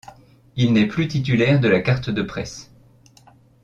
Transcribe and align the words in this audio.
Il 0.55 0.73
n'est 0.73 0.87
plus 0.87 1.07
titulaire 1.07 1.59
de 1.59 1.67
la 1.67 1.79
carte 1.81 2.09
de 2.09 2.23
presse. 2.23 2.71